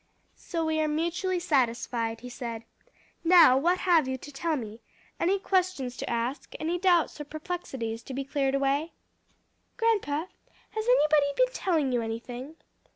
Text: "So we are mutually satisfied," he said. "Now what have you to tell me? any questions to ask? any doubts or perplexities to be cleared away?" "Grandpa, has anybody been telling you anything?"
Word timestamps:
"So 0.39 0.65
we 0.65 0.81
are 0.81 0.87
mutually 0.87 1.39
satisfied," 1.39 2.21
he 2.21 2.29
said. 2.29 2.65
"Now 3.23 3.55
what 3.55 3.77
have 3.77 4.07
you 4.07 4.17
to 4.17 4.31
tell 4.31 4.55
me? 4.55 4.81
any 5.19 5.37
questions 5.37 5.95
to 5.97 6.09
ask? 6.09 6.55
any 6.59 6.79
doubts 6.79 7.21
or 7.21 7.23
perplexities 7.23 8.01
to 8.05 8.13
be 8.15 8.23
cleared 8.25 8.55
away?" 8.55 8.93
"Grandpa, 9.77 10.25
has 10.71 10.85
anybody 10.87 11.27
been 11.37 11.53
telling 11.53 11.91
you 11.91 12.01
anything?" 12.01 12.55